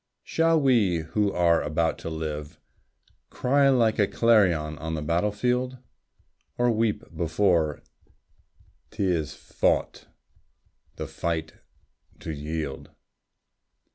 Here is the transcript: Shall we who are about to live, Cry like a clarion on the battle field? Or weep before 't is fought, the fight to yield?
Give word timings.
Shall 0.23 0.59
we 0.59 1.01
who 1.01 1.31
are 1.31 1.61
about 1.61 1.99
to 1.99 2.09
live, 2.09 2.59
Cry 3.29 3.69
like 3.69 3.99
a 3.99 4.07
clarion 4.07 4.79
on 4.79 4.95
the 4.95 5.01
battle 5.03 5.31
field? 5.31 5.77
Or 6.57 6.71
weep 6.71 7.15
before 7.15 7.83
't 8.89 9.03
is 9.03 9.35
fought, 9.35 10.07
the 10.95 11.05
fight 11.05 11.53
to 12.21 12.31
yield? 12.31 12.89